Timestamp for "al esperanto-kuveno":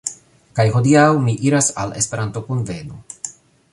1.83-3.03